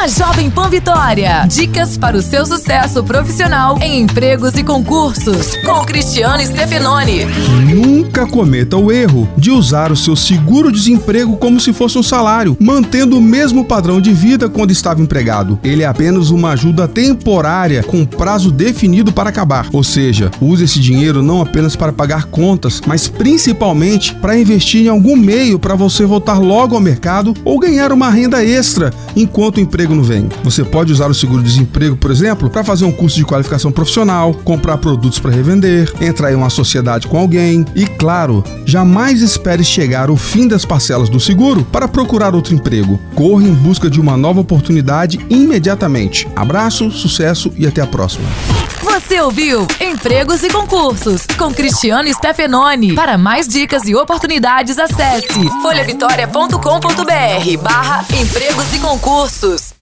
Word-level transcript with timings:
na 0.00 0.06
Jovem 0.06 0.48
Pan 0.48 0.70
Vitória. 0.70 1.44
Dicas 1.46 1.98
para 1.98 2.16
o 2.16 2.22
seu 2.22 2.46
sucesso 2.46 3.04
profissional 3.04 3.78
em 3.82 4.00
empregos 4.00 4.54
e 4.54 4.64
concursos. 4.64 5.54
Com 5.56 5.84
Cristiano 5.84 6.42
Stefanoni. 6.42 7.26
Nunca 7.70 8.26
cometa 8.26 8.78
o 8.78 8.90
erro 8.90 9.28
de 9.36 9.50
usar 9.50 9.92
o 9.92 9.96
seu 9.96 10.16
seguro-desemprego 10.16 11.36
como 11.36 11.60
se 11.60 11.74
fosse 11.74 11.98
um 11.98 12.02
salário, 12.02 12.56
mantendo 12.58 13.18
o 13.18 13.20
mesmo 13.20 13.62
padrão 13.62 14.00
de 14.00 14.10
vida 14.10 14.48
quando 14.48 14.70
estava 14.70 15.02
empregado. 15.02 15.60
Ele 15.62 15.82
é 15.82 15.86
apenas 15.86 16.30
uma 16.30 16.52
ajuda 16.52 16.88
temporária 16.88 17.82
com 17.82 18.06
prazo 18.06 18.50
definido 18.50 19.12
para 19.12 19.28
acabar. 19.28 19.68
Ou 19.70 19.84
seja, 19.84 20.30
use 20.40 20.64
esse 20.64 20.80
dinheiro 20.80 21.22
não 21.22 21.42
apenas 21.42 21.76
para 21.76 21.92
pagar 21.92 22.24
contas, 22.24 22.80
mas 22.86 23.06
principalmente 23.06 24.14
para 24.14 24.38
investir 24.38 24.86
em 24.86 24.88
algum 24.88 25.14
meio 25.14 25.58
para 25.58 25.74
você 25.74 26.06
voltar 26.06 26.38
logo 26.38 26.74
ao 26.74 26.80
mercado 26.80 27.34
ou 27.44 27.58
ganhar 27.58 27.92
uma 27.92 28.08
renda 28.08 28.42
extra 28.42 28.90
enquanto 29.14 29.58
o 29.58 29.60
emprego 29.60 29.89
não 29.94 30.02
vem. 30.02 30.28
Você 30.42 30.64
pode 30.64 30.92
usar 30.92 31.10
o 31.10 31.14
seguro-desemprego, 31.14 31.96
por 31.96 32.10
exemplo, 32.10 32.50
para 32.50 32.64
fazer 32.64 32.84
um 32.84 32.92
curso 32.92 33.16
de 33.16 33.24
qualificação 33.24 33.72
profissional, 33.72 34.32
comprar 34.32 34.78
produtos 34.78 35.18
para 35.18 35.30
revender, 35.30 35.92
entrar 36.00 36.32
em 36.32 36.36
uma 36.36 36.50
sociedade 36.50 37.06
com 37.06 37.18
alguém 37.18 37.64
e, 37.74 37.86
claro, 37.86 38.42
jamais 38.64 39.22
espere 39.22 39.64
chegar 39.64 40.10
o 40.10 40.16
fim 40.16 40.48
das 40.48 40.64
parcelas 40.64 41.08
do 41.08 41.20
seguro 41.20 41.64
para 41.64 41.88
procurar 41.88 42.34
outro 42.34 42.54
emprego. 42.54 42.98
Corra 43.14 43.44
em 43.44 43.54
busca 43.54 43.90
de 43.90 44.00
uma 44.00 44.16
nova 44.16 44.40
oportunidade 44.40 45.18
imediatamente. 45.28 46.28
Abraço, 46.34 46.90
sucesso 46.90 47.52
e 47.56 47.66
até 47.66 47.80
a 47.80 47.86
próxima. 47.86 48.28
Você 48.82 49.20
ouviu 49.20 49.66
Empregos 49.80 50.42
e 50.42 50.48
Concursos 50.48 51.26
com 51.38 51.52
Cristiano 51.52 52.12
Stefanoni. 52.12 52.94
Para 52.94 53.18
mais 53.18 53.46
dicas 53.46 53.86
e 53.86 53.94
oportunidades, 53.94 54.78
acesse 54.78 55.48
folhavitória.com.br 55.62 57.62
barra 57.62 58.04
empregos 58.14 58.72
e 58.72 58.78
concursos. 58.78 59.74